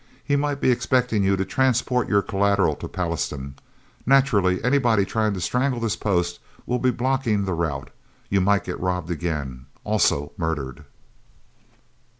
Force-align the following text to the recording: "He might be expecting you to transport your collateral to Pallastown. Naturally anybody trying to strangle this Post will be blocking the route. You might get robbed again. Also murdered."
"He 0.23 0.35
might 0.35 0.59
be 0.59 0.71
expecting 0.71 1.23
you 1.23 1.35
to 1.37 1.45
transport 1.45 2.09
your 2.09 2.23
collateral 2.23 2.75
to 2.77 2.87
Pallastown. 2.87 3.53
Naturally 4.03 4.57
anybody 4.63 5.05
trying 5.05 5.35
to 5.35 5.39
strangle 5.41 5.79
this 5.79 5.95
Post 5.95 6.39
will 6.65 6.79
be 6.79 6.89
blocking 6.89 7.45
the 7.45 7.53
route. 7.53 7.91
You 8.27 8.41
might 8.41 8.63
get 8.63 8.79
robbed 8.79 9.11
again. 9.11 9.67
Also 9.83 10.31
murdered." 10.37 10.85